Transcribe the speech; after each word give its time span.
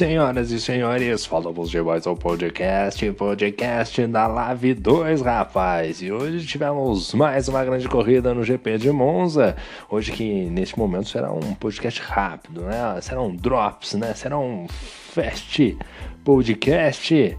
Senhoras 0.00 0.50
e 0.50 0.58
senhores, 0.58 1.26
falamos 1.26 1.68
de 1.68 1.78
mais 1.82 2.06
um 2.06 2.14
podcast, 2.14 3.12
podcast 3.12 4.06
da 4.06 4.26
Live 4.26 4.72
2, 4.72 5.20
rapaz. 5.20 6.00
E 6.00 6.10
hoje 6.10 6.46
tivemos 6.46 7.12
mais 7.12 7.48
uma 7.48 7.62
grande 7.62 7.86
corrida 7.86 8.32
no 8.32 8.42
GP 8.42 8.78
de 8.78 8.90
Monza. 8.90 9.54
Hoje 9.90 10.10
que 10.10 10.46
neste 10.46 10.78
momento 10.78 11.10
será 11.10 11.30
um 11.30 11.52
podcast 11.54 12.00
rápido, 12.00 12.62
né? 12.62 12.98
Serão 13.02 13.36
drops, 13.36 13.92
né? 13.92 14.14
Será 14.14 14.38
um 14.38 14.66
fast 14.70 15.76
podcast. 16.24 17.36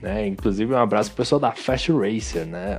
Né? 0.00 0.28
Inclusive, 0.28 0.72
um 0.72 0.78
abraço 0.78 1.10
pro 1.10 1.18
pessoal 1.18 1.40
da 1.40 1.50
Fast 1.50 1.90
Racer, 1.90 2.46
né? 2.46 2.78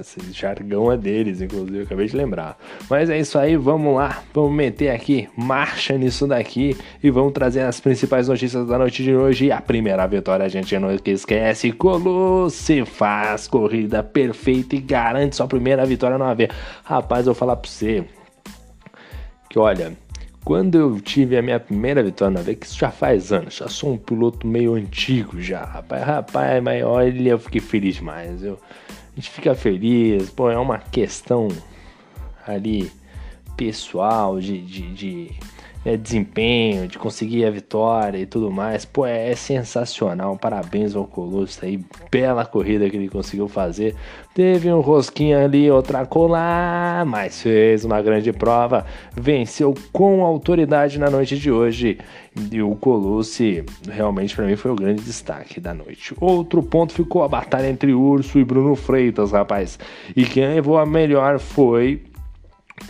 Esse 0.00 0.20
jargão 0.32 0.90
é 0.92 0.96
deles, 0.96 1.40
inclusive, 1.40 1.82
acabei 1.82 2.06
de 2.06 2.16
lembrar. 2.16 2.56
Mas 2.88 3.10
é 3.10 3.18
isso 3.18 3.36
aí, 3.38 3.56
vamos 3.56 3.96
lá, 3.96 4.22
vamos 4.32 4.52
meter 4.52 4.90
aqui 4.90 5.28
marcha 5.36 5.98
nisso 5.98 6.28
daqui 6.28 6.76
e 7.02 7.10
vamos 7.10 7.32
trazer 7.32 7.62
as 7.62 7.80
principais 7.80 8.28
notícias 8.28 8.68
da 8.68 8.78
noite 8.78 9.02
de 9.02 9.14
hoje. 9.14 9.50
A 9.50 9.60
primeira 9.60 10.06
vitória, 10.06 10.46
a 10.46 10.48
gente 10.48 10.78
não 10.78 10.92
esquece: 10.92 11.72
Colosse 11.72 12.84
faz 12.84 13.48
corrida 13.48 14.02
perfeita 14.02 14.76
e 14.76 14.80
garante 14.80 15.34
sua 15.34 15.48
primeira 15.48 15.84
vitória 15.84 16.16
no 16.16 16.24
AV. 16.24 16.48
Rapaz, 16.84 17.26
eu 17.26 17.32
vou 17.32 17.38
falar 17.38 17.56
pra 17.56 17.68
você 17.68 18.04
que 19.50 19.58
olha 19.58 19.92
quando 20.44 20.76
eu 20.76 21.00
tive 21.00 21.38
a 21.38 21.42
minha 21.42 21.58
primeira 21.58 22.02
vitória 22.02 22.34
na 22.34 22.42
V, 22.42 22.54
que 22.54 22.66
isso 22.66 22.78
já 22.78 22.90
faz 22.90 23.32
anos, 23.32 23.54
já 23.54 23.68
sou 23.68 23.94
um 23.94 23.96
piloto 23.96 24.46
meio 24.46 24.74
antigo 24.74 25.40
já, 25.40 25.64
rapaz, 25.64 26.04
rapaz, 26.04 26.62
mas 26.62 26.84
olha, 26.84 27.30
eu 27.30 27.38
fiquei 27.38 27.60
feliz 27.60 27.96
demais. 27.96 28.42
Eu, 28.42 28.58
a 28.90 29.14
gente 29.16 29.30
fica 29.30 29.54
feliz, 29.54 30.28
pô, 30.30 30.50
é 30.50 30.58
uma 30.58 30.78
questão 30.78 31.48
ali 32.46 32.92
pessoal 33.56 34.38
de, 34.38 34.60
de, 34.60 34.92
de 34.92 35.30
né, 35.84 35.96
desempenho, 35.96 36.88
de 36.88 36.98
conseguir 36.98 37.44
a 37.44 37.50
vitória 37.50 38.18
e 38.18 38.26
tudo 38.26 38.50
mais. 38.50 38.84
Pô, 38.84 39.04
é, 39.04 39.30
é 39.30 39.34
sensacional. 39.36 40.36
Parabéns 40.36 40.96
ao 40.96 41.04
Colosso 41.04 41.64
aí. 41.64 41.78
Bela 42.10 42.46
corrida 42.46 42.88
que 42.88 42.96
ele 42.96 43.08
conseguiu 43.08 43.48
fazer. 43.48 43.94
Teve 44.34 44.72
um 44.72 44.80
rosquinho 44.80 45.38
ali, 45.38 45.70
outra 45.70 46.04
colar, 46.06 47.04
mas 47.04 47.42
fez 47.42 47.84
uma 47.84 48.00
grande 48.02 48.32
prova. 48.32 48.84
Venceu 49.14 49.74
com 49.92 50.24
autoridade 50.24 50.98
na 50.98 51.10
noite 51.10 51.38
de 51.38 51.50
hoje. 51.50 51.98
E 52.50 52.60
o 52.60 52.74
Colosse 52.74 53.64
realmente 53.88 54.34
para 54.34 54.46
mim 54.46 54.56
foi 54.56 54.70
o 54.72 54.76
grande 54.76 55.02
destaque 55.02 55.60
da 55.60 55.72
noite. 55.72 56.14
Outro 56.18 56.62
ponto 56.62 56.92
ficou 56.92 57.22
a 57.22 57.28
batalha 57.28 57.68
entre 57.68 57.92
Urso 57.92 58.38
e 58.38 58.44
Bruno 58.44 58.74
Freitas, 58.74 59.30
rapaz. 59.30 59.78
E 60.16 60.24
quem 60.24 60.48
levou 60.48 60.78
a 60.78 60.86
melhor 60.86 61.38
foi 61.38 62.02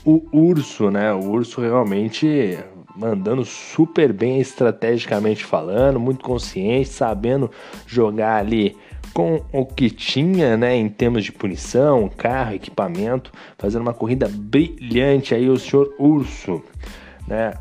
o 0.04 0.22
Urso, 0.32 0.90
né? 0.90 1.12
O 1.12 1.30
Urso 1.30 1.60
realmente 1.60 2.58
mandando 2.94 3.44
super 3.44 4.12
bem 4.12 4.40
estrategicamente 4.40 5.44
falando, 5.44 5.98
muito 5.98 6.22
consciente, 6.24 6.88
sabendo 6.88 7.50
jogar 7.86 8.36
ali 8.36 8.76
com 9.12 9.42
o 9.52 9.64
que 9.64 9.90
tinha, 9.90 10.56
né, 10.56 10.74
em 10.74 10.88
termos 10.88 11.24
de 11.24 11.32
punição, 11.32 12.08
carro, 12.08 12.54
equipamento, 12.54 13.32
fazendo 13.58 13.82
uma 13.82 13.94
corrida 13.94 14.28
brilhante 14.28 15.34
aí 15.34 15.48
o 15.48 15.56
senhor 15.56 15.94
Urso, 15.98 16.62
né? 17.26 17.54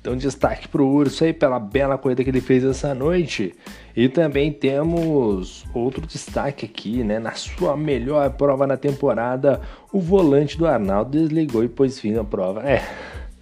Então 0.00 0.16
destaque 0.16 0.66
para 0.66 0.82
o 0.82 0.92
Urso 0.92 1.24
aí 1.24 1.32
pela 1.32 1.60
bela 1.60 1.96
corrida 1.96 2.24
que 2.24 2.30
ele 2.30 2.40
fez 2.40 2.64
essa 2.64 2.92
noite. 2.92 3.54
E 3.94 4.08
também 4.08 4.50
temos 4.50 5.64
outro 5.74 6.06
destaque 6.06 6.64
aqui, 6.64 7.04
né? 7.04 7.18
Na 7.18 7.32
sua 7.32 7.76
melhor 7.76 8.30
prova 8.30 8.66
na 8.66 8.76
temporada, 8.76 9.60
o 9.92 10.00
volante 10.00 10.56
do 10.56 10.66
Arnaldo 10.66 11.10
desligou 11.10 11.62
e 11.62 11.68
pôs 11.68 12.00
fim 12.00 12.12
na 12.12 12.24
prova. 12.24 12.62
É, 12.62 12.82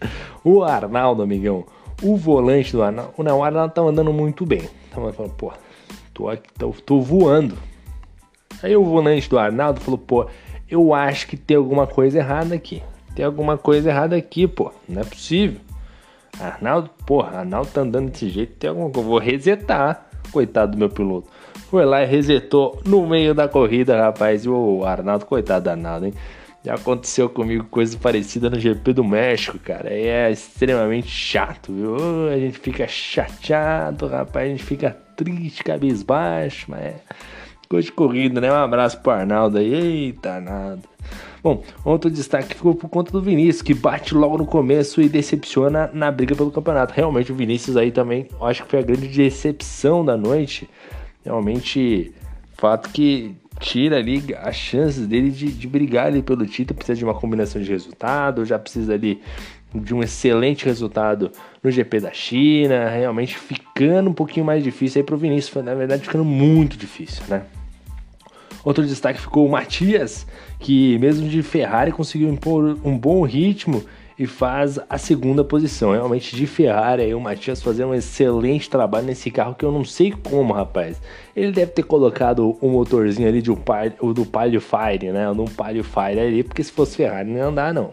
o 0.44 0.62
Arnaldo, 0.64 1.22
amigão, 1.22 1.64
o 2.02 2.16
volante 2.16 2.72
do 2.72 2.82
Arnaldo, 2.82 3.12
não, 3.22 3.38
o 3.38 3.44
Arnaldo 3.44 3.74
tá 3.74 3.80
andando 3.80 4.12
muito 4.12 4.44
bem. 4.44 4.68
Então 4.88 5.12
falando, 5.12 5.34
pô, 5.34 5.52
tô, 6.12 6.28
aqui, 6.28 6.48
tô, 6.58 6.70
tô 6.84 7.00
voando. 7.00 7.56
Aí 8.62 8.76
o 8.76 8.84
volante 8.84 9.30
do 9.30 9.38
Arnaldo 9.38 9.80
falou, 9.80 9.98
pô, 9.98 10.26
eu 10.68 10.92
acho 10.92 11.26
que 11.28 11.36
tem 11.36 11.56
alguma 11.56 11.86
coisa 11.86 12.18
errada 12.18 12.54
aqui. 12.54 12.82
Tem 13.14 13.24
alguma 13.24 13.56
coisa 13.56 13.88
errada 13.88 14.16
aqui, 14.16 14.46
pô. 14.46 14.72
Não 14.88 15.02
é 15.02 15.04
possível. 15.04 15.60
Arnaldo, 16.38 16.90
porra, 17.06 17.38
Arnaldo 17.38 17.70
tá 17.70 17.80
andando 17.80 18.10
desse 18.10 18.28
jeito, 18.28 18.54
tem 18.54 18.70
alguma 18.70 18.90
coisa. 18.90 19.08
Vou 19.08 19.18
resetar. 19.18 20.09
Coitado 20.32 20.72
do 20.72 20.78
meu 20.78 20.88
piloto. 20.88 21.28
Foi 21.70 21.84
lá 21.84 22.02
e 22.02 22.06
resetou 22.06 22.80
no 22.84 23.06
meio 23.06 23.34
da 23.34 23.48
corrida, 23.48 24.00
rapaz. 24.00 24.44
E 24.44 24.48
o 24.48 24.84
Arnaldo, 24.84 25.26
coitado 25.26 25.64
do 25.64 25.70
Arnaldo, 25.70 26.06
hein? 26.06 26.14
Já 26.62 26.74
aconteceu 26.74 27.28
comigo 27.28 27.64
coisa 27.70 27.96
parecida 27.96 28.50
no 28.50 28.60
GP 28.60 28.92
do 28.92 29.02
México, 29.02 29.58
cara. 29.58 29.94
E 29.94 30.06
é 30.06 30.30
extremamente 30.30 31.08
chato, 31.08 31.72
viu? 31.72 31.96
A 32.28 32.38
gente 32.38 32.58
fica 32.58 32.86
chateado, 32.86 34.06
rapaz. 34.06 34.46
A 34.46 34.50
gente 34.50 34.62
fica 34.62 34.96
triste, 35.16 35.64
cabisbaixo, 35.64 36.66
mas 36.70 36.80
é 36.80 36.94
coisa 37.68 37.86
de 37.86 37.92
corrida, 37.92 38.40
né? 38.40 38.52
Um 38.52 38.56
abraço 38.56 39.00
pro 39.00 39.12
Arnaldo 39.12 39.56
aí. 39.56 39.72
Eita, 39.72 40.38
nada. 40.40 40.80
Bom, 41.42 41.62
outro 41.84 42.10
destaque 42.10 42.54
ficou 42.54 42.74
por 42.74 42.88
conta 42.88 43.10
do 43.10 43.22
Vinícius, 43.22 43.62
que 43.62 43.72
bate 43.72 44.14
logo 44.14 44.36
no 44.36 44.46
começo 44.46 45.00
e 45.00 45.08
decepciona 45.08 45.90
na 45.92 46.10
briga 46.10 46.34
pelo 46.34 46.50
campeonato. 46.50 46.92
Realmente, 46.94 47.32
o 47.32 47.34
Vinícius 47.34 47.76
aí 47.76 47.90
também, 47.90 48.28
acho 48.42 48.64
que 48.64 48.70
foi 48.70 48.78
a 48.80 48.82
grande 48.82 49.08
decepção 49.08 50.04
da 50.04 50.16
noite. 50.16 50.68
Realmente, 51.24 52.12
fato 52.54 52.90
que 52.90 53.34
tira 53.58 53.96
ali 53.96 54.22
as 54.42 54.56
chances 54.56 55.06
dele 55.06 55.30
de, 55.30 55.52
de 55.52 55.66
brigar 55.66 56.06
ali 56.06 56.22
pelo 56.22 56.46
título. 56.46 56.76
Precisa 56.76 56.98
de 56.98 57.04
uma 57.04 57.14
combinação 57.14 57.60
de 57.60 57.70
resultado, 57.70 58.44
já 58.44 58.58
precisa 58.58 58.94
ali 58.94 59.20
de 59.74 59.94
um 59.94 60.02
excelente 60.02 60.64
resultado 60.64 61.30
no 61.62 61.70
GP 61.70 62.00
da 62.00 62.12
China, 62.12 62.88
realmente 62.88 63.38
ficando 63.38 64.10
um 64.10 64.12
pouquinho 64.12 64.44
mais 64.44 64.64
difícil 64.64 65.00
aí 65.00 65.06
pro 65.06 65.16
Vinícius, 65.16 65.64
na 65.64 65.74
verdade 65.74 66.02
ficando 66.02 66.24
muito 66.24 66.76
difícil, 66.76 67.22
né? 67.28 67.44
Outro 68.64 68.86
destaque 68.86 69.20
ficou 69.20 69.46
o 69.46 69.50
Matias, 69.50 70.26
que 70.58 70.98
mesmo 70.98 71.28
de 71.28 71.42
Ferrari 71.42 71.92
conseguiu 71.92 72.28
impor 72.28 72.76
um 72.84 72.96
bom 72.96 73.22
ritmo 73.22 73.82
e 74.18 74.26
faz 74.26 74.78
a 74.90 74.98
segunda 74.98 75.42
posição. 75.42 75.92
Realmente 75.92 76.36
de 76.36 76.46
Ferrari 76.46 77.02
aí 77.04 77.14
o 77.14 77.20
Matias 77.20 77.62
fazendo 77.62 77.90
um 77.90 77.94
excelente 77.94 78.68
trabalho 78.68 79.06
nesse 79.06 79.30
carro 79.30 79.54
que 79.54 79.64
eu 79.64 79.72
não 79.72 79.82
sei 79.82 80.12
como, 80.12 80.52
rapaz. 80.52 81.00
Ele 81.34 81.52
deve 81.52 81.72
ter 81.72 81.84
colocado 81.84 82.58
o 82.60 82.66
um 82.66 82.70
motorzinho 82.70 83.26
ali 83.26 83.40
de 83.40 83.50
um 83.50 83.56
o 84.00 84.12
do 84.12 84.26
Palio 84.26 84.60
Fire, 84.60 85.10
né? 85.10 85.32
No 85.32 85.48
Palio 85.48 85.82
Fire 85.82 86.20
ali, 86.20 86.42
porque 86.42 86.62
se 86.62 86.70
fosse 86.70 86.98
Ferrari 86.98 87.30
não 87.30 87.38
ia 87.38 87.46
andar 87.46 87.72
não. 87.72 87.92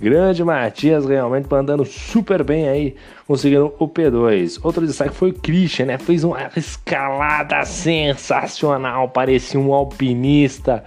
Grande 0.00 0.42
Matias 0.42 1.04
realmente 1.06 1.46
andando 1.52 1.84
super 1.84 2.42
bem 2.42 2.68
aí, 2.68 2.96
conseguindo 3.26 3.74
o 3.78 3.86
P2. 3.86 4.58
Outro 4.62 4.86
destaque 4.86 5.14
foi 5.14 5.30
o 5.30 5.34
Christian, 5.34 5.86
né? 5.86 5.98
Fez 5.98 6.24
uma 6.24 6.50
escalada 6.56 7.64
sensacional, 7.64 9.08
parecia 9.10 9.60
um 9.60 9.74
alpinista 9.74 10.82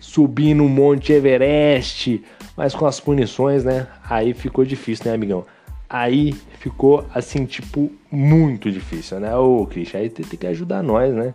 subindo 0.00 0.64
o 0.64 0.68
Monte 0.68 1.12
Everest 1.12 2.20
mas 2.58 2.74
com 2.74 2.86
as 2.86 2.98
punições, 2.98 3.62
né? 3.62 3.86
Aí 4.10 4.34
ficou 4.34 4.64
difícil, 4.64 5.06
né, 5.06 5.14
amigão? 5.14 5.46
Aí 5.88 6.32
ficou 6.58 7.06
assim, 7.14 7.46
tipo, 7.46 7.88
muito 8.10 8.68
difícil, 8.68 9.20
né? 9.20 9.34
Ô, 9.36 9.64
Christian, 9.64 10.00
aí 10.00 10.10
tem, 10.10 10.26
que 10.26 10.44
ajudar 10.44 10.82
nós, 10.82 11.14
né? 11.14 11.34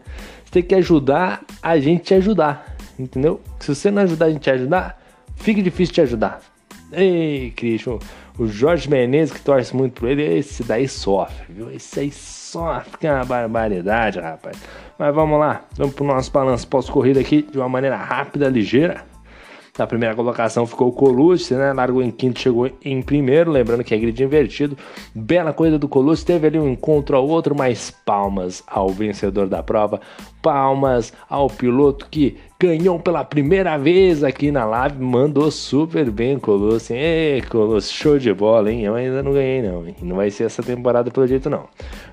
Tem 0.51 0.61
que 0.61 0.75
ajudar 0.75 1.41
a 1.61 1.79
gente 1.79 2.03
te 2.03 2.13
ajudar, 2.13 2.75
entendeu? 2.99 3.39
Se 3.57 3.73
você 3.73 3.89
não 3.89 4.01
ajudar 4.01 4.25
a 4.25 4.31
gente 4.31 4.41
te 4.41 4.49
ajudar, 4.49 5.01
fica 5.37 5.63
difícil 5.63 5.95
te 5.95 6.01
ajudar. 6.01 6.41
Ei, 6.93 7.51
Christian, 7.55 7.97
o 8.37 8.47
Jorge 8.47 8.89
Menezes 8.89 9.33
que 9.33 9.41
torce 9.41 9.75
muito 9.75 9.99
por 9.99 10.09
ele, 10.09 10.23
esse 10.37 10.63
daí 10.63 10.87
sofre, 10.87 11.45
viu? 11.49 11.71
Esse 11.71 12.01
aí 12.01 12.11
sofre, 12.11 12.97
que 12.99 13.07
é 13.07 13.13
uma 13.13 13.25
barbaridade, 13.25 14.19
rapaz. 14.19 14.57
Mas 14.97 15.13
vamos 15.13 15.39
lá, 15.39 15.65
vamos 15.75 15.93
pro 15.95 16.05
nosso 16.05 16.31
balanço 16.31 16.67
pós-corrida 16.67 17.19
aqui 17.19 17.41
de 17.41 17.57
uma 17.57 17.69
maneira 17.69 17.97
rápida, 17.97 18.49
ligeira. 18.49 19.12
Na 19.75 19.87
primeira 19.87 20.13
colocação 20.13 20.67
ficou 20.67 20.89
o 20.89 20.91
Colucci, 20.91 21.55
né? 21.55 21.73
Largou 21.73 22.03
em 22.03 22.11
quinto, 22.11 22.39
chegou 22.39 22.69
em 22.85 23.01
primeiro. 23.01 23.49
Lembrando 23.49 23.83
que 23.83 23.95
é 23.95 23.97
grid 23.97 24.23
invertido. 24.23 24.77
Bela 25.15 25.51
coisa 25.51 25.79
do 25.79 25.87
Colucci. 25.87 26.23
Teve 26.23 26.45
ali 26.45 26.59
um 26.59 26.69
encontro 26.69 27.17
ao 27.17 27.27
outro, 27.27 27.55
mas 27.57 27.89
palmas 27.89 28.63
ao 28.67 28.89
vencedor 28.89 29.47
da 29.47 29.63
prova. 29.63 29.99
Palmas 30.43 31.11
ao 31.27 31.49
piloto 31.49 32.07
que 32.11 32.37
ganhou 32.59 32.99
pela 32.99 33.23
primeira 33.23 33.75
vez 33.75 34.23
aqui 34.23 34.51
na 34.51 34.63
live. 34.63 35.03
Mandou 35.03 35.49
super 35.49 36.11
bem, 36.11 36.37
Colucci. 36.37 36.93
Ei, 36.93 37.41
Colucci, 37.41 37.91
show 37.91 38.19
de 38.19 38.31
bola, 38.31 38.71
hein? 38.71 38.83
Eu 38.83 38.93
ainda 38.93 39.23
não 39.23 39.33
ganhei, 39.33 39.63
não. 39.63 39.87
Hein? 39.87 39.95
Não 40.03 40.17
vai 40.17 40.29
ser 40.29 40.43
essa 40.43 40.61
temporada 40.61 41.09
pelo 41.09 41.25
jeito, 41.25 41.49
não. 41.49 41.65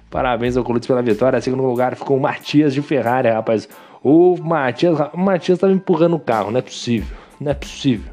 Parabéns 0.08 0.56
ao 0.56 0.64
Colucci 0.64 0.88
pela 0.88 1.02
vitória. 1.02 1.38
Segundo 1.42 1.62
lugar 1.64 1.94
ficou 1.94 2.16
o 2.16 2.20
Matias 2.20 2.72
de 2.72 2.80
Ferrari, 2.80 3.28
rapaz. 3.28 3.68
O 4.02 4.34
Matias, 4.38 4.98
o 5.12 5.18
Matias 5.18 5.58
tava 5.58 5.74
empurrando 5.74 6.16
o 6.16 6.20
carro, 6.20 6.50
não 6.50 6.58
é 6.58 6.62
possível. 6.62 7.14
Não 7.40 7.52
é 7.52 7.54
possível. 7.54 8.12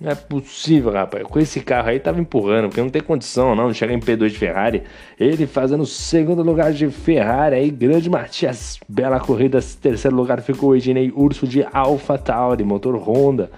Não 0.00 0.12
é 0.12 0.14
possível, 0.14 0.92
rapaz. 0.92 1.24
Com 1.24 1.40
esse 1.40 1.60
carro 1.60 1.88
aí 1.88 1.98
tava 1.98 2.20
empurrando, 2.20 2.68
porque 2.68 2.80
não 2.80 2.88
tem 2.88 3.02
condição 3.02 3.56
não, 3.56 3.74
chegar 3.74 3.92
em 3.92 3.98
P2 3.98 4.28
de 4.28 4.38
Ferrari. 4.38 4.82
Ele 5.18 5.44
fazendo 5.46 5.84
segundo 5.84 6.40
lugar 6.42 6.72
de 6.72 6.88
Ferrari 6.88 7.56
aí, 7.56 7.70
grande 7.70 8.08
Matias. 8.08 8.78
Bela 8.88 9.18
corrida. 9.18 9.58
Terceiro 9.80 10.16
lugar 10.16 10.40
ficou 10.40 10.70
o 10.70 10.76
Ednei 10.76 11.12
Urso 11.14 11.48
de 11.48 11.66
Alpha 11.72 12.16
Tauri, 12.16 12.62
motor 12.62 12.96
Honda. 12.96 13.50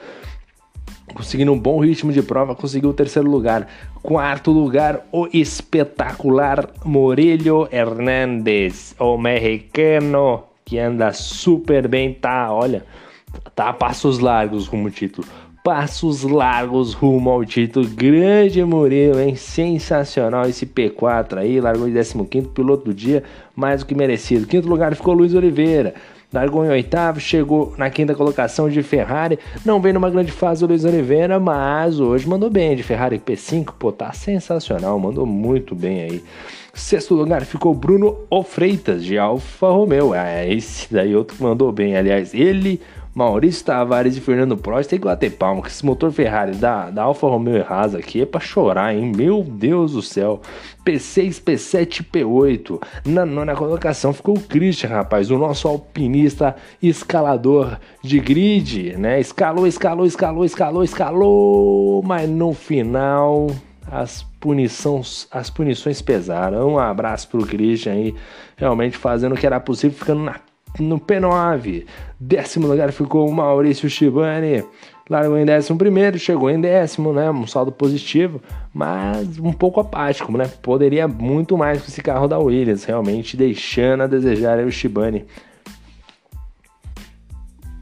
conseguindo 1.15 1.53
um 1.53 1.59
bom 1.59 1.79
ritmo 1.79 2.11
de 2.11 2.23
prova, 2.23 2.55
conseguiu 2.55 2.91
o 2.91 2.95
terceiro 2.95 3.29
lugar. 3.29 3.69
Quarto 4.03 4.51
lugar, 4.51 5.07
o 5.13 5.29
espetacular 5.33 6.71
Morelho 6.85 7.69
Hernandes, 7.71 8.95
o 8.99 9.19
mexicano 9.19 10.45
que 10.65 10.79
anda 10.79 11.13
super 11.13 11.89
bem, 11.89 12.15
tá, 12.15 12.51
olha, 12.53 12.85
tá 13.55 13.73
passos 13.73 14.19
largos 14.19 14.69
como 14.69 14.91
título. 14.91 15.27
Passos 15.63 16.23
largos 16.23 16.95
rumo 16.95 17.31
ao 17.31 17.45
título. 17.45 17.87
Grande 17.89 18.65
Murilo, 18.65 19.21
hein? 19.21 19.37
Sensacional 19.37 20.49
esse 20.49 20.65
P4 20.67 21.39
aí. 21.39 21.61
Largou 21.61 21.87
em 21.87 21.93
15 21.93 22.49
piloto 22.49 22.85
do 22.87 22.95
dia, 22.95 23.23
mais 23.55 23.81
do 23.81 23.87
que 23.87 23.95
merecido. 23.95 24.47
Quinto 24.47 24.69
lugar 24.69 24.95
ficou 24.95 25.13
Luiz 25.13 25.35
Oliveira. 25.35 25.95
Largou 26.33 26.65
em 26.65 26.69
oitavo, 26.69 27.19
chegou 27.19 27.75
na 27.77 27.91
quinta 27.91 28.15
colocação 28.15 28.69
de 28.69 28.83
Ferrari. 28.85 29.37
Não 29.65 29.81
vem 29.81 29.93
numa 29.93 30.09
grande 30.09 30.31
fase 30.31 30.65
o 30.65 30.69
Luiz 30.69 30.85
Oliveira, 30.85 31.41
mas 31.41 31.99
hoje 31.99 32.29
mandou 32.29 32.49
bem 32.49 32.77
de 32.77 32.85
Ferrari 32.85 33.19
P5. 33.19 33.75
Pô, 33.77 33.91
tá 33.91 34.13
sensacional, 34.13 34.97
mandou 34.99 35.27
muito 35.27 35.75
bem 35.75 36.03
aí. 36.03 36.25
Sexto 36.73 37.17
lugar 37.17 37.45
ficou 37.45 37.75
Bruno 37.75 38.17
Ofreitas, 38.31 39.05
de 39.05 39.19
Alfa 39.19 39.71
Romeo. 39.71 40.15
É, 40.15 40.49
esse 40.53 40.93
daí 40.93 41.17
outro 41.17 41.37
mandou 41.41 41.73
bem. 41.73 41.97
Aliás, 41.97 42.33
ele, 42.33 42.81
Maurício 43.15 43.65
Tavares 43.65 44.17
e 44.17 44.21
Fernando 44.21 44.57
Prost 44.57 44.89
tem 44.89 44.99
que 44.99 45.05
bater 45.05 45.33
palma. 45.33 45.63
Que 45.63 45.69
esse 45.69 45.85
motor 45.85 46.13
Ferrari 46.13 46.55
da, 46.57 46.91
da 46.91 47.03
Alfa 47.03 47.27
Romeo 47.27 47.57
e 47.57 47.61
Haas 47.61 47.95
aqui 47.95 48.23
é 48.23 48.27
pra 48.27 48.41
chorar, 48.41 48.95
hein? 48.95 49.13
Meu 49.15 49.43
Deus 49.43 49.93
do 49.93 50.03
céu. 50.03 50.41
P6, 50.85 51.43
P7 51.43 52.05
P8. 52.05 52.81
Na 53.05 53.27
nona 53.27 53.57
colocação 53.57 54.13
ficou 54.13 54.37
o 54.37 54.41
Christian, 54.41 54.91
rapaz, 54.91 55.31
o 55.31 55.39
nosso 55.39 55.67
alpinista 55.67 56.55
escalador 56.81 57.79
de 58.03 58.21
grid, 58.21 58.97
né? 58.97 59.19
Escalou, 59.21 59.67
escalou, 59.67 60.07
escalou, 60.07 60.45
escalou, 60.45 60.85
escalou, 60.85 62.03
mas 62.05 62.31
no 62.31 62.55
final 62.55 63.49
as 63.91 64.23
punições, 64.39 65.27
as 65.33 65.51
punições 65.51 66.01
pesaram. 66.01 66.75
Um 66.75 66.79
abraço 66.79 67.29
pro 67.29 67.45
Christian 67.45 67.93
aí, 67.93 68.15
realmente 68.57 68.97
fazendo 68.97 69.35
o 69.35 69.39
que 69.39 69.47
era 69.47 69.59
possível, 69.59 69.99
ficando 69.99 70.23
na, 70.23 70.37
no 70.79 70.99
P9. 70.99 71.85
Décimo 72.19 72.67
lugar 72.67 72.93
ficou 72.93 73.29
o 73.29 73.33
Maurício 73.33 73.89
Shibani. 73.89 74.65
Largou 75.09 75.37
em 75.37 75.45
décimo 75.45 75.77
primeiro, 75.77 76.21
chegou 76.21 76.49
em 76.49 76.61
décimo, 76.61 77.13
né? 77.13 77.29
Um 77.31 77.45
saldo 77.45 77.73
positivo, 77.73 78.41
mas 78.73 79.41
um 79.41 79.53
pouco 79.53 79.81
apático, 79.81 80.31
né? 80.39 80.49
Poderia 80.63 81.09
muito 81.09 81.59
mais 81.59 81.83
com 81.83 81.89
esse 81.89 82.01
carro 82.01 82.29
da 82.29 82.39
Williams, 82.39 82.85
realmente 82.85 83.37
deixando 83.37 84.05
a 84.05 84.07
desejar 84.07 84.61
o 84.61 84.71
Shibani. 84.71 85.27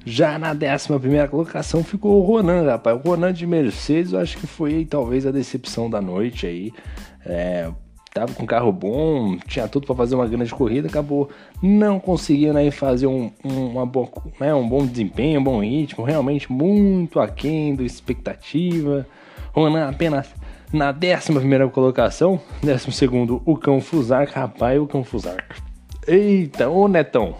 Já 0.06 0.38
na 0.38 0.52
11 0.52 1.28
colocação 1.30 1.84
ficou 1.84 2.18
o 2.18 2.24
Ronan, 2.24 2.64
rapaz. 2.64 2.96
O 2.96 3.06
Ronan 3.06 3.30
de 3.30 3.46
Mercedes, 3.46 4.14
eu 4.14 4.20
acho 4.20 4.38
que 4.38 4.46
foi 4.46 4.86
talvez 4.86 5.26
a 5.26 5.30
decepção 5.30 5.90
da 5.90 6.00
noite 6.00 6.46
aí. 6.46 6.72
É, 7.26 7.70
tava 8.20 8.32
com 8.32 8.46
carro 8.46 8.72
bom, 8.72 9.36
tinha 9.46 9.68
tudo 9.68 9.86
para 9.86 9.96
fazer 9.96 10.14
uma 10.14 10.26
grande 10.26 10.52
corrida, 10.54 10.88
acabou 10.88 11.30
não 11.62 12.00
conseguindo 12.00 12.58
aí 12.58 12.70
fazer 12.70 13.06
um, 13.06 13.30
um, 13.44 13.86
boa, 13.86 14.08
né, 14.40 14.54
um 14.54 14.68
bom 14.68 14.84
desempenho, 14.86 15.40
um 15.40 15.44
bom 15.44 15.62
ritmo, 15.62 16.04
realmente 16.04 16.50
muito 16.50 17.20
aquém 17.20 17.74
da 17.74 17.82
expectativa. 17.82 19.06
Ronan 19.52 19.88
apenas 19.88 20.28
na 20.72 20.90
11 20.90 21.70
colocação, 21.72 22.40
12 22.62 23.40
o 23.44 23.56
Cão 23.56 23.80
Fusar, 23.80 24.28
rapaz, 24.28 24.80
o 24.80 24.86
Cão 24.86 25.04
Fusar. 25.04 25.44
Eita, 26.06 26.68
ô 26.68 26.88
Netão, 26.88 27.34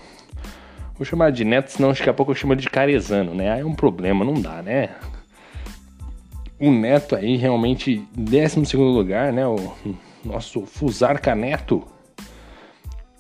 Vou 0.99 1.05
chamar 1.05 1.31
de 1.31 1.45
neto, 1.45 1.69
senão 1.69 1.91
daqui 1.93 2.11
a 2.11 2.13
pouco 2.13 2.33
eu 2.33 2.37
chamo 2.37 2.57
de 2.57 2.69
carezano, 2.69 3.33
né? 3.33 3.53
Aí 3.53 3.61
é 3.61 3.65
um 3.65 3.75
problema, 3.75 4.25
não 4.25 4.35
dá, 4.35 4.61
né? 4.61 4.91
O 6.59 6.73
neto 6.73 7.15
aí 7.15 7.37
realmente, 7.37 8.05
12 8.17 8.77
lugar, 8.77 9.33
né? 9.33 9.47
O 9.47 9.73
nosso 10.25 10.63
Fusarca 10.67 11.35
Neto. 11.35 11.85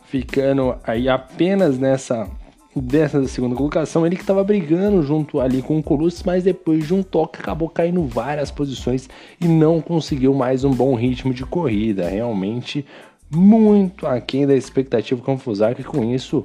Ficando 0.06 0.76
aí 0.84 1.08
apenas 1.08 1.78
nessa 1.78 2.28
dessa 2.76 3.26
segunda 3.26 3.56
colocação, 3.56 4.06
ele 4.06 4.14
que 4.14 4.22
estava 4.22 4.44
brigando 4.44 5.02
junto 5.02 5.40
ali 5.40 5.62
com 5.62 5.78
o 5.78 5.82
Colucci, 5.82 6.24
mas 6.24 6.44
depois 6.44 6.86
de 6.86 6.94
um 6.94 7.02
toque 7.02 7.40
acabou 7.40 7.68
caindo 7.68 8.04
várias 8.06 8.52
posições 8.52 9.08
e 9.40 9.48
não 9.48 9.80
conseguiu 9.80 10.32
mais 10.32 10.62
um 10.62 10.70
bom 10.70 10.94
ritmo 10.94 11.34
de 11.34 11.44
corrida. 11.44 12.08
Realmente 12.08 12.86
muito 13.30 14.06
aquém 14.06 14.46
da 14.46 14.54
expectativa 14.54 15.20
com 15.20 15.34
o 15.34 15.38
Fusarca 15.38 15.80
e 15.80 15.84
com 15.84 16.04
isso 16.04 16.44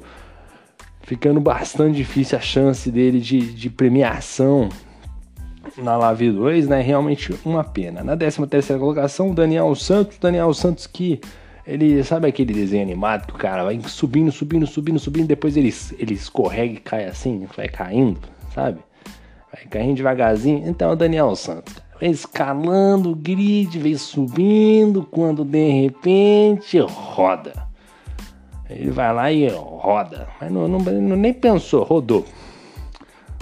ficando 1.01 1.39
bastante 1.39 1.97
difícil 1.97 2.37
a 2.37 2.41
chance 2.41 2.89
dele 2.89 3.19
de, 3.19 3.53
de 3.53 3.69
premiação 3.69 4.69
na 5.77 5.97
Live 5.97 6.31
2, 6.31 6.67
né? 6.67 6.81
Realmente 6.81 7.33
uma 7.43 7.63
pena. 7.63 8.03
Na 8.03 8.15
13 8.15 8.45
terceira 8.47 8.79
colocação, 8.79 9.33
Daniel 9.33 9.73
Santos. 9.75 10.17
Daniel 10.17 10.53
Santos 10.53 10.87
que 10.87 11.19
ele 11.65 12.03
sabe 12.03 12.27
aquele 12.27 12.53
desenho 12.53 12.83
animado 12.83 13.27
que 13.27 13.33
o 13.33 13.37
cara 13.37 13.63
vai 13.63 13.79
subindo, 13.87 14.31
subindo, 14.31 14.67
subindo, 14.67 14.99
subindo, 14.99 15.27
depois 15.27 15.55
ele, 15.55 15.73
ele 15.97 16.13
escorrega 16.13 16.73
e 16.73 16.77
cai 16.77 17.05
assim, 17.05 17.47
vai 17.55 17.69
caindo, 17.69 18.19
sabe? 18.53 18.79
Vai 19.51 19.65
caindo 19.69 19.95
devagarzinho. 19.95 20.67
Então 20.67 20.91
o 20.91 20.95
Daniel 20.95 21.35
Santos. 21.35 21.75
Vem 21.99 22.11
escalando 22.11 23.11
o 23.11 23.15
grid, 23.15 23.79
vem 23.79 23.95
subindo, 23.97 25.07
quando 25.09 25.45
de 25.45 25.69
repente 25.69 26.77
roda. 26.79 27.53
Ele 28.69 28.89
vai 28.89 29.13
lá 29.13 29.31
e 29.31 29.47
roda. 29.47 30.27
Mas 30.41 30.51
não, 30.51 30.67
não 30.67 31.15
nem 31.15 31.33
pensou, 31.33 31.83
rodou. 31.83 32.25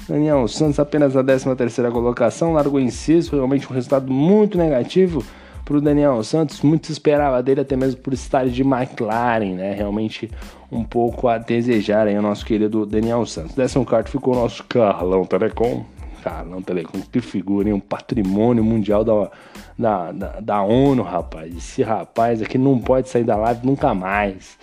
Daniel 0.08 0.48
Santos 0.48 0.80
apenas 0.80 1.14
na 1.14 1.24
13 1.24 1.56
terceira 1.56 1.92
colocação, 1.92 2.54
largou 2.54 2.80
em 2.80 2.90
sexto, 2.90 3.36
realmente 3.36 3.70
um 3.70 3.74
resultado 3.74 4.12
muito 4.12 4.58
negativo 4.58 5.24
para 5.64 5.78
o 5.78 5.82
Daniel 5.82 6.24
Santos. 6.24 6.62
Muito 6.62 6.88
se 6.88 6.94
esperava 6.94 7.42
dele, 7.42 7.62
até 7.62 7.76
mesmo 7.76 8.02
por 8.02 8.14
estar 8.14 8.48
de 8.48 8.62
McLaren, 8.62 9.56
né? 9.56 9.74
Realmente 9.74 10.30
um 10.72 10.84
pouco 10.84 11.28
a 11.28 11.38
desejar 11.38 12.08
aí 12.08 12.18
o 12.18 12.22
nosso 12.22 12.46
querido 12.46 12.86
Daniel 12.86 13.26
Santos. 13.26 13.56
Décimo 13.56 13.86
quarto 13.86 14.10
ficou 14.10 14.34
o 14.34 14.38
nosso 14.38 14.64
Carlão 14.66 15.26
Telecom. 15.26 15.86
Carlão 16.24 16.62
Telecom, 16.62 17.00
que 17.12 17.20
figura, 17.20 17.68
hein? 17.68 17.74
Um 17.74 17.80
patrimônio 17.80 18.64
mundial 18.64 19.04
da, 19.04 19.32
da, 19.78 20.12
da, 20.12 20.40
da 20.40 20.62
ONU, 20.62 21.02
rapaz. 21.02 21.56
Esse 21.56 21.84
rapaz 21.84 22.42
aqui 22.42 22.58
não 22.58 22.78
pode 22.80 23.10
sair 23.10 23.24
da 23.24 23.36
live 23.36 23.66
nunca 23.66 23.94
mais 23.94 24.58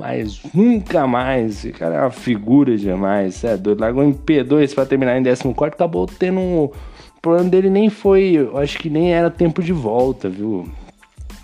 mas 0.00 0.40
nunca 0.54 1.06
mais. 1.06 1.64
Cara 1.78 1.96
é 1.96 2.00
uma 2.00 2.10
figura 2.10 2.76
demais. 2.76 3.44
É 3.44 3.56
doido. 3.56 3.80
Largou 3.80 4.02
em 4.02 4.14
P2 4.14 4.74
para 4.74 4.86
terminar 4.86 5.18
em 5.18 5.22
14. 5.22 5.52
Acabou 5.66 6.06
tendo 6.06 6.40
um. 6.40 6.64
O 6.64 6.72
problema 7.20 7.50
dele 7.50 7.68
nem 7.68 7.90
foi. 7.90 8.32
Eu 8.32 8.56
acho 8.56 8.78
que 8.78 8.88
nem 8.88 9.12
era 9.12 9.30
tempo 9.30 9.62
de 9.62 9.74
volta, 9.74 10.28
viu? 10.30 10.66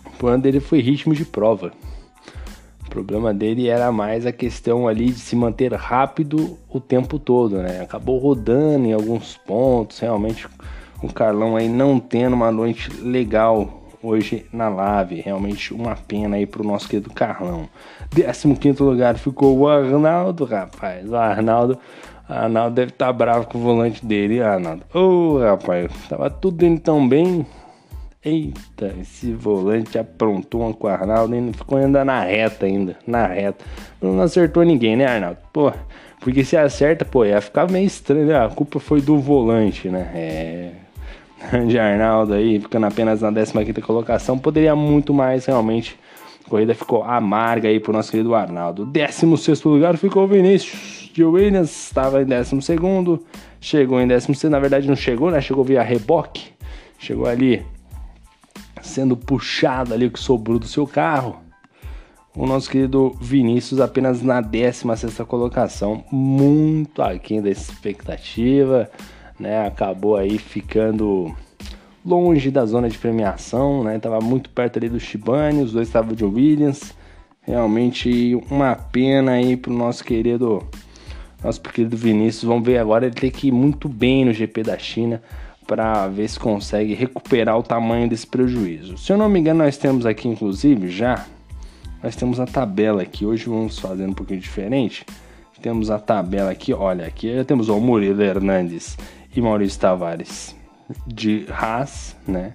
O 0.06 0.10
problema 0.16 0.42
dele 0.42 0.58
foi 0.58 0.80
ritmo 0.80 1.14
de 1.14 1.26
prova. 1.26 1.70
O 2.86 2.88
problema 2.88 3.34
dele 3.34 3.68
era 3.68 3.92
mais 3.92 4.24
a 4.24 4.32
questão 4.32 4.88
ali 4.88 5.10
de 5.10 5.18
se 5.18 5.36
manter 5.36 5.74
rápido 5.74 6.56
o 6.70 6.80
tempo 6.80 7.18
todo, 7.18 7.58
né? 7.58 7.82
Acabou 7.82 8.18
rodando 8.18 8.86
em 8.86 8.94
alguns 8.94 9.36
pontos. 9.36 9.98
Realmente 9.98 10.48
o 11.02 11.12
Carlão 11.12 11.56
aí 11.56 11.68
não 11.68 12.00
tendo 12.00 12.32
uma 12.32 12.50
noite 12.50 12.90
legal 13.02 13.85
hoje 14.06 14.46
na 14.52 14.68
Lave. 14.68 15.20
Realmente 15.20 15.74
uma 15.74 15.96
pena 15.96 16.36
aí 16.36 16.46
pro 16.46 16.64
nosso 16.64 16.88
querido 16.88 17.10
Carlão. 17.10 17.68
15 18.10 18.82
lugar 18.82 19.16
ficou 19.16 19.58
o 19.58 19.68
Arnaldo, 19.68 20.44
rapaz. 20.44 21.08
O 21.10 21.16
Arnaldo. 21.16 21.78
Arnaldo 22.28 22.74
deve 22.74 22.90
estar 22.90 23.06
tá 23.06 23.12
bravo 23.12 23.46
com 23.46 23.58
o 23.58 23.60
volante 23.60 24.04
dele, 24.04 24.42
Arnaldo. 24.42 24.82
Ô, 24.92 24.98
oh, 24.98 25.38
rapaz, 25.38 25.90
tava 26.08 26.28
tudo 26.28 26.64
indo 26.64 26.80
tão 26.80 27.06
bem. 27.08 27.46
Eita, 28.24 28.92
esse 29.00 29.32
volante 29.32 29.96
aprontou 29.96 30.62
uma 30.62 30.74
com 30.74 30.88
o 30.88 30.90
Arnaldo 30.90 31.36
e 31.36 31.52
ficou 31.52 31.78
ainda 31.78 32.04
na 32.04 32.24
reta 32.24 32.66
ainda, 32.66 32.96
na 33.06 33.26
reta. 33.26 33.64
Não 34.02 34.20
acertou 34.20 34.64
ninguém, 34.64 34.96
né, 34.96 35.06
Arnaldo? 35.06 35.38
Pô, 35.52 35.72
porque 36.18 36.44
se 36.44 36.56
acerta, 36.56 37.04
pô, 37.04 37.24
ia 37.24 37.40
ficar 37.40 37.70
meio 37.70 37.86
estranho, 37.86 38.26
né? 38.26 38.44
A 38.44 38.48
culpa 38.48 38.80
foi 38.80 39.00
do 39.00 39.20
volante, 39.20 39.88
né? 39.88 40.10
É, 40.12 40.70
de 41.66 41.78
Arnaldo 41.78 42.34
aí, 42.34 42.60
ficando 42.60 42.86
apenas 42.86 43.22
na 43.22 43.32
15 43.32 43.72
colocação, 43.82 44.38
poderia 44.38 44.74
muito 44.74 45.12
mais 45.12 45.46
realmente. 45.46 45.98
A 46.44 46.48
corrida 46.48 46.74
ficou 46.74 47.02
amarga 47.02 47.68
aí 47.68 47.80
pro 47.80 47.92
nosso 47.92 48.10
querido 48.10 48.34
Arnaldo. 48.34 48.86
16 48.86 49.62
lugar 49.64 49.96
ficou 49.96 50.24
o 50.24 50.28
Vinícius 50.28 51.10
de 51.12 51.24
Williams, 51.24 51.70
estava 51.70 52.22
em 52.22 52.26
12, 52.26 52.60
chegou 53.60 54.00
em 54.00 54.06
16, 54.06 54.50
na 54.50 54.60
verdade 54.60 54.86
não 54.86 54.94
chegou, 54.94 55.30
né? 55.30 55.40
Chegou 55.40 55.64
via 55.64 55.82
reboque, 55.82 56.52
chegou 56.98 57.26
ali 57.26 57.64
sendo 58.80 59.16
puxado 59.16 59.92
ali 59.92 60.06
o 60.06 60.10
que 60.10 60.20
sobrou 60.20 60.58
do 60.58 60.66
seu 60.66 60.86
carro. 60.86 61.40
O 62.34 62.46
nosso 62.46 62.70
querido 62.70 63.16
Vinícius 63.20 63.80
apenas 63.80 64.22
na 64.22 64.42
16 64.42 65.16
colocação, 65.26 66.04
muito 66.12 67.00
aquém 67.00 67.40
da 67.40 67.48
expectativa 67.48 68.90
né? 69.38 69.66
Acabou 69.66 70.16
aí 70.16 70.38
ficando 70.38 71.34
longe 72.04 72.50
da 72.50 72.64
zona 72.64 72.88
de 72.88 72.96
premiação, 72.96 73.82
né? 73.82 73.98
Tava 73.98 74.20
muito 74.20 74.48
perto 74.50 74.78
ali 74.78 74.88
do 74.88 75.00
Shibane, 75.00 75.62
os 75.62 75.72
dois 75.72 75.88
estavam 75.88 76.14
de 76.14 76.24
Williams. 76.24 76.94
Realmente 77.42 78.34
uma 78.50 78.74
pena 78.74 79.32
aí 79.32 79.56
pro 79.56 79.72
nosso 79.72 80.04
querido 80.04 80.62
nosso 81.42 81.60
querido 81.60 81.96
Vinícius. 81.96 82.44
Vamos 82.44 82.64
ver 82.64 82.78
agora 82.78 83.06
ele 83.06 83.14
tem 83.14 83.30
que 83.30 83.48
ir 83.48 83.52
muito 83.52 83.88
bem 83.88 84.24
no 84.24 84.32
GP 84.32 84.62
da 84.62 84.78
China 84.78 85.22
para 85.66 86.06
ver 86.06 86.28
se 86.28 86.38
consegue 86.38 86.94
recuperar 86.94 87.58
o 87.58 87.62
tamanho 87.62 88.08
desse 88.08 88.26
prejuízo. 88.26 88.96
Se 88.96 89.12
eu 89.12 89.18
não 89.18 89.28
me 89.28 89.40
engano, 89.40 89.64
nós 89.64 89.76
temos 89.76 90.06
aqui, 90.06 90.28
inclusive, 90.28 90.88
já, 90.88 91.26
nós 92.02 92.14
temos 92.14 92.38
a 92.38 92.46
tabela 92.46 93.02
aqui. 93.02 93.26
Hoje 93.26 93.46
vamos 93.46 93.78
fazendo 93.78 94.10
um 94.10 94.14
pouquinho 94.14 94.40
diferente. 94.40 95.04
Temos 95.60 95.90
a 95.90 95.98
tabela 95.98 96.50
aqui, 96.50 96.72
olha, 96.72 97.06
aqui 97.06 97.32
temos 97.44 97.68
o 97.68 97.80
Murilo 97.80 98.22
Hernandes 98.22 98.96
e 99.36 99.42
Maurício 99.42 99.78
Tavares 99.78 100.56
de 101.06 101.46
Haas, 101.50 102.16
né? 102.26 102.54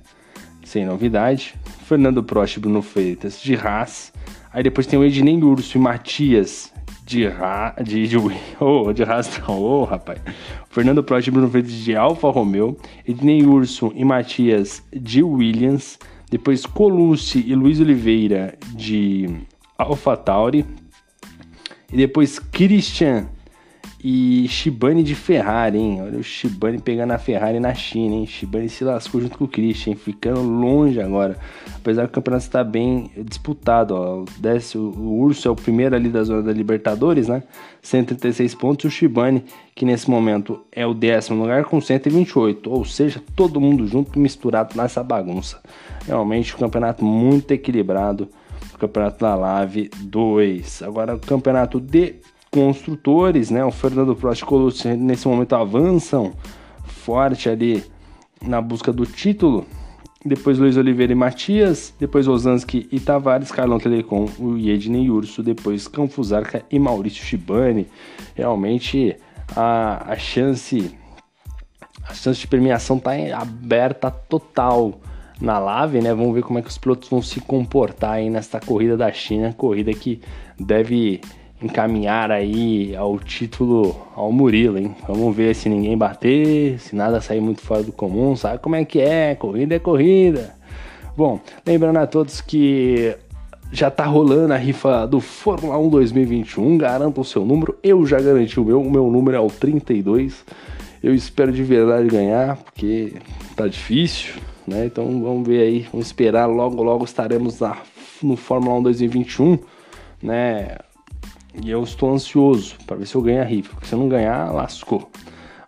Sem 0.64 0.86
novidade. 0.86 1.56
Fernando 1.86 2.24
Prost 2.24 2.58
e 2.58 2.60
Bruno 2.60 2.82
Freitas 2.82 3.42
de 3.42 3.56
Haas. 3.56 4.12
Aí 4.52 4.64
depois 4.64 4.88
tem 4.88 4.98
o 4.98 5.04
Ednei 5.04 5.42
Urso 5.42 5.78
e 5.78 5.82
Matias 5.82 6.74
de 7.06 7.28
Haas. 7.28 7.76
De, 7.84 8.08
de, 8.08 8.18
oh, 8.60 8.92
de 8.94 9.04
Haas 9.04 9.40
não, 9.40 9.62
oh, 9.62 9.84
rapaz. 9.84 10.20
Fernando 10.70 11.04
Prost 11.04 11.28
e 11.28 11.32
Bruno 11.32 11.50
Freitas 11.50 11.74
de 11.74 11.96
Alfa 11.96 12.30
Romeo. 12.30 12.78
Ednei 13.08 13.44
Urso 13.44 13.92
e 13.96 14.04
Matias 14.04 14.84
de 14.92 15.22
Williams. 15.22 16.00
Depois 16.30 16.66
Colucci 16.66 17.44
e 17.46 17.54
Luiz 17.54 17.80
Oliveira 17.80 18.58
de 18.74 19.28
Alfa 19.78 20.16
Tauri. 20.16 20.66
E 21.92 21.98
depois 21.98 22.40
Christian 22.40 23.28
e 24.04 24.48
Shibane 24.48 25.04
de 25.04 25.14
Ferrari, 25.14 25.78
hein? 25.78 26.02
Olha 26.02 26.18
o 26.18 26.24
Shibane 26.24 26.80
pegando 26.80 27.12
a 27.12 27.20
Ferrari 27.20 27.60
na 27.60 27.72
China, 27.76 28.16
hein? 28.16 28.26
Shibane 28.26 28.68
se 28.68 28.84
lascou 28.84 29.22
junto 29.22 29.38
com 29.38 29.44
o 29.44 29.48
Christian, 29.48 29.96
ficando 29.96 30.42
longe 30.42 31.00
agora. 31.00 31.38
Apesar 31.76 32.04
que 32.04 32.10
o 32.10 32.14
campeonato 32.14 32.46
está 32.46 32.64
bem 32.64 33.12
disputado, 33.18 33.94
ó. 33.94 34.24
O, 34.24 34.78
o 34.80 35.20
Urso 35.22 35.48
é 35.48 35.52
o 35.52 35.56
primeiro 35.56 35.96
ali 35.96 36.10
da 36.10 36.24
zona 36.24 36.42
da 36.42 36.52
Libertadores, 36.52 37.28
né? 37.28 37.44
136 37.84 38.56
pontos. 38.56 38.86
E 38.86 38.88
o 38.88 38.92
Shibane, 38.92 39.46
que 39.76 39.86
nesse 39.86 40.10
momento 40.10 40.62
é 40.72 40.86
o 40.86 40.96
décimo 40.96 41.40
lugar, 41.40 41.66
com 41.66 41.80
128. 41.80 42.72
Ou 42.72 42.84
seja, 42.84 43.22
todo 43.36 43.62
mundo 43.62 43.86
junto 43.86 44.18
misturado 44.18 44.76
nessa 44.76 45.04
bagunça. 45.04 45.62
Realmente, 46.08 46.56
um 46.56 46.58
campeonato 46.58 47.06
muito 47.06 47.52
equilibrado. 47.52 48.28
O 48.74 48.78
campeonato 48.80 49.20
da 49.20 49.36
Lave 49.36 49.92
2. 50.00 50.82
Agora, 50.82 51.16
o 51.16 51.20
campeonato 51.20 51.80
de 51.80 52.16
construtores, 52.52 53.50
né? 53.50 53.64
O 53.64 53.72
Fernando 53.72 54.16
Prost 54.16 54.42
e 54.42 54.46
Colucci 54.46 54.90
nesse 54.90 55.28
momento 55.28 55.56
avançam 55.56 56.34
forte 56.86 57.50
ali 57.50 57.84
na 58.46 58.62
busca 58.62 58.92
do 58.92 59.06
título. 59.06 59.66
Depois 60.24 60.60
Luiz 60.60 60.78
Oliveira 60.78 61.14
e 61.14 61.16
Matias, 61.16 61.96
depois 62.00 62.28
Osansky 62.28 62.88
e 62.92 63.00
Tavares, 63.00 63.52
Carlão 63.52 63.80
Telecom, 63.80 64.28
o 64.38 64.56
Ednei 64.58 65.10
Urso, 65.10 65.42
depois 65.42 65.88
Canfusarca 65.88 66.64
e 66.70 66.78
Maurício 66.78 67.24
Shibani. 67.24 67.88
Realmente 68.36 69.16
a, 69.56 70.12
a 70.12 70.16
chance 70.18 70.96
a 72.08 72.14
chance 72.14 72.40
de 72.42 72.48
premiação 72.48 72.98
está 72.98 73.12
aberta 73.40 74.12
total 74.12 75.00
na 75.40 75.58
Lave, 75.58 76.02
né? 76.02 76.14
Vamos 76.14 76.36
ver 76.36 76.44
como 76.44 76.60
é 76.60 76.62
que 76.62 76.70
os 76.70 76.78
pilotos 76.78 77.10
vão 77.10 77.22
se 77.22 77.40
comportar 77.40 78.14
aí 78.14 78.30
nesta 78.30 78.60
corrida 78.60 78.96
da 78.96 79.12
China, 79.12 79.54
corrida 79.54 79.92
que 79.94 80.22
deve 80.60 81.22
encaminhar 81.62 82.32
aí 82.32 82.96
ao 82.96 83.20
título 83.20 83.96
ao 84.16 84.32
Murilo, 84.32 84.78
hein? 84.78 84.96
Vamos 85.08 85.36
ver 85.36 85.54
se 85.56 85.70
ninguém 85.70 85.98
bater, 85.98 86.80
se 86.80 86.96
nada 86.96 87.22
sair 87.22 87.40
muito 87.40 87.62
fora 87.62 87.84
do 87.84 87.92
comum, 87.92 88.36
sabe 88.36 88.60
como 88.60 88.76
é 88.76 88.84
que 88.84 89.00
é? 89.00 89.36
Corrida 89.36 89.76
é 89.76 89.80
corrida. 89.80 90.56
Bom, 91.16 91.40
lembrando 91.66 91.98
a 91.98 92.08
todos 92.08 92.42
que 92.42 93.16
já 93.72 93.92
tá 93.92 94.06
rolando 94.06 94.54
a 94.54 94.58
rifa 94.58 95.06
do 95.06 95.20
Fórmula 95.20 95.78
1 95.78 95.90
2021, 95.90 96.78
garanta 96.78 97.22
o 97.22 97.26
seu 97.26 97.46
número, 97.46 97.78
eu 97.84 98.06
já 98.06 98.20
garanti 98.20 98.60
o 98.60 98.66
meu, 98.66 98.82
o 98.82 98.92
meu 98.92 99.10
número 99.10 99.38
é 99.38 99.40
o 99.40 99.48
32. 99.48 100.44
Eu 101.04 101.16
espero 101.16 101.52
de 101.52 101.64
verdade 101.64 102.08
ganhar, 102.08 102.58
porque 102.58 103.14
tá 103.56 103.68
difícil, 103.68 104.36
né? 104.68 104.86
Então 104.86 105.06
vamos 105.22 105.48
ver 105.48 105.62
aí, 105.62 105.88
vamos 105.92 106.08
esperar, 106.08 106.46
logo 106.46 106.84
logo 106.84 107.06
estaremos 107.06 107.60
na, 107.60 107.78
no 108.22 108.36
Fórmula 108.36 108.78
1 108.80 108.84
2021, 108.84 109.60
né? 110.22 110.78
E 111.54 111.70
eu 111.70 111.84
estou 111.84 112.14
ansioso 112.14 112.76
para 112.86 112.98
ver 112.98 113.06
se 113.06 113.16
eu 113.16 113.22
ganho 113.22 113.42
a 113.42 113.46
rifa, 113.46 113.72
porque 113.72 113.88
se 113.88 113.94
eu 113.94 114.00
não 114.00 114.08
ganhar, 114.08 114.52
lascou. 114.54 115.10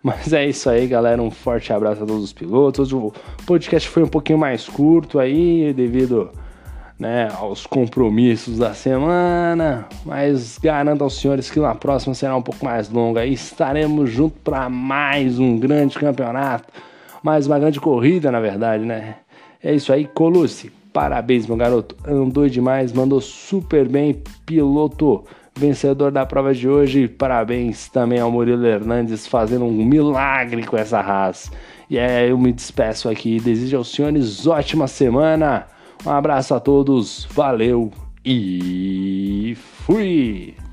Mas 0.02 0.34
é 0.34 0.46
isso 0.46 0.68
aí, 0.68 0.86
galera. 0.86 1.22
Um 1.22 1.30
forte 1.30 1.72
abraço 1.72 2.02
a 2.02 2.06
todos 2.06 2.22
os 2.22 2.32
pilotos. 2.32 2.92
O 2.92 3.10
podcast 3.46 3.88
foi 3.88 4.02
um 4.02 4.08
pouquinho 4.08 4.38
mais 4.38 4.68
curto 4.68 5.18
aí, 5.18 5.72
devido 5.72 6.30
né, 6.98 7.28
aos 7.38 7.66
compromissos 7.66 8.58
da 8.58 8.74
semana. 8.74 9.86
Mas 10.04 10.58
garanto 10.58 11.02
aos 11.02 11.18
senhores 11.18 11.50
que 11.50 11.58
na 11.58 11.74
próxima 11.74 12.14
será 12.14 12.36
um 12.36 12.42
pouco 12.42 12.62
mais 12.64 12.90
longa. 12.90 13.24
E 13.24 13.32
estaremos 13.32 14.10
juntos 14.10 14.38
para 14.44 14.68
mais 14.68 15.38
um 15.38 15.58
grande 15.58 15.98
campeonato. 15.98 16.70
Mais 17.22 17.46
uma 17.46 17.58
grande 17.58 17.80
corrida, 17.80 18.30
na 18.30 18.40
verdade, 18.40 18.84
né? 18.84 19.16
É 19.62 19.74
isso 19.74 19.90
aí, 19.90 20.06
Colucci. 20.06 20.70
Parabéns, 20.92 21.46
meu 21.46 21.56
garoto. 21.56 21.96
Andou 22.06 22.46
demais, 22.46 22.92
mandou 22.92 23.20
super 23.22 23.88
bem, 23.88 24.22
piloto 24.44 25.24
vencedor 25.56 26.10
da 26.10 26.26
prova 26.26 26.54
de 26.54 26.68
hoje. 26.68 27.08
Parabéns 27.08 27.88
também 27.88 28.18
ao 28.18 28.30
Murilo 28.30 28.66
Hernandes 28.66 29.26
fazendo 29.26 29.64
um 29.64 29.84
milagre 29.84 30.64
com 30.64 30.76
essa 30.76 31.00
raça. 31.00 31.50
E 31.88 31.98
é, 31.98 32.30
eu 32.30 32.38
me 32.38 32.52
despeço 32.52 33.08
aqui. 33.08 33.38
Desejo 33.40 33.76
aos 33.76 33.92
senhores 33.92 34.46
ótima 34.46 34.86
semana. 34.86 35.66
Um 36.04 36.10
abraço 36.10 36.54
a 36.54 36.60
todos, 36.60 37.26
valeu 37.30 37.90
e 38.24 39.56
fui! 39.86 40.63